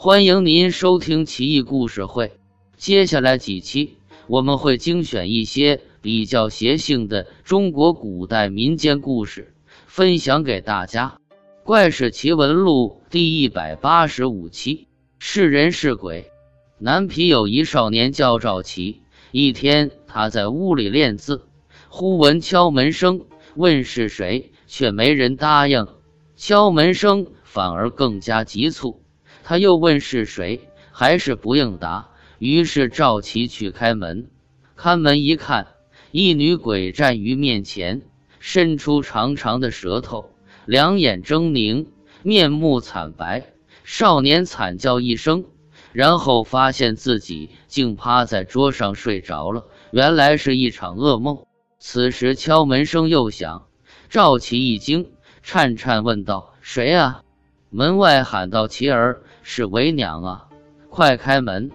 [0.00, 2.38] 欢迎您收听奇异故事会。
[2.76, 3.96] 接下来几期
[4.28, 9.52] 我们会精选一些比较邪性的中国古代民间故事，
[9.88, 11.18] 分享给大家。
[11.64, 14.86] 《怪事奇闻录》第一百八十五期：
[15.18, 16.30] 是人是鬼。
[16.78, 19.02] 南皮有一少年叫赵奇，
[19.32, 21.44] 一天他在屋里练字，
[21.88, 23.22] 忽闻敲门声，
[23.56, 25.88] 问是谁，却没人答应。
[26.36, 29.02] 敲门声反而更加急促，
[29.48, 32.10] 他又问是谁，还是不应答。
[32.38, 34.28] 于是赵琪去开门，
[34.76, 35.68] 看门一看，
[36.10, 38.02] 一女鬼站于面前，
[38.40, 40.34] 伸出长长的舌头，
[40.66, 41.86] 两眼狰狞，
[42.22, 43.46] 面目惨白。
[43.84, 45.46] 少年惨叫一声，
[45.92, 51.46] 然后发现自己竟趴在桌上睡着了，原来是一场噩梦。
[51.78, 53.66] 此时敲门声又响，
[54.10, 55.10] 赵琪一惊。
[55.42, 57.22] 颤颤问道：“谁啊？”
[57.72, 60.48] 门外喊道：“琪儿，是为娘啊，
[60.90, 61.70] 快开门！”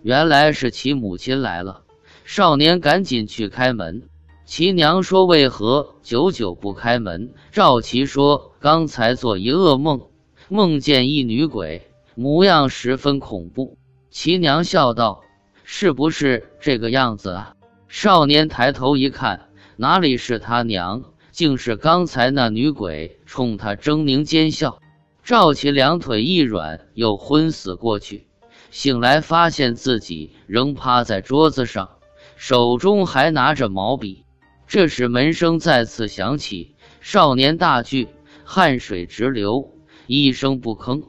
[0.00, 1.82] 原来是其母亲来了。
[2.24, 4.04] 少年赶紧去开门。
[4.44, 10.02] 其娘说：“为何久久不开门？”赵琪说：“刚才做一噩梦，
[10.48, 13.76] 梦见一女鬼，模样十分恐怖。”
[14.08, 15.24] 其娘笑道
[15.64, 17.56] ：“是不是这个样子啊？”
[17.88, 21.02] 少年抬头一看，哪里是他娘？
[21.32, 24.78] 竟是刚才那女鬼冲他狰狞奸笑，
[25.26, 28.28] 赵琪两腿一软，又昏死过去。
[28.70, 31.98] 醒来发现自己仍趴在桌子上，
[32.36, 34.22] 手中还拿着毛笔。
[34.68, 38.06] 这时门声再次响起，少年大惧，
[38.44, 39.72] 汗水直流，
[40.06, 41.08] 一声不吭。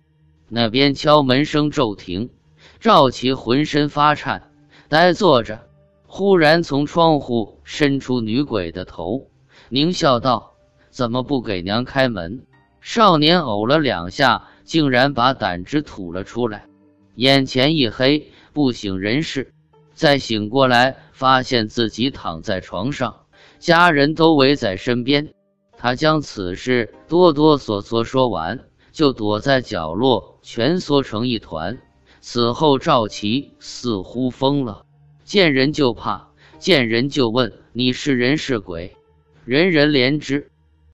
[0.49, 2.31] 那边敲门声骤停，
[2.79, 4.51] 赵琪浑身发颤，
[4.89, 5.67] 呆坐着。
[6.07, 9.27] 忽然从窗户伸出女鬼的头。
[9.69, 10.55] 狞笑道
[10.89, 12.41] ：“怎么不给娘开门？”
[12.89, 16.67] 少年呕了两下，竟然把胆汁吐了出来，
[17.15, 19.51] 眼前一黑，不省人事。
[19.93, 23.25] 再醒过来，发现自己躺在床上，
[23.59, 25.33] 家人都围在身边。
[25.77, 28.61] 他将此事哆哆嗦嗦说完，
[28.93, 31.79] 就躲在角落蜷缩成一团。
[32.21, 34.85] 此后，赵琪似乎疯了，
[35.25, 38.95] 见人就怕，见人就问：“你是人是鬼？”
[39.43, 40.49] 人人怜之。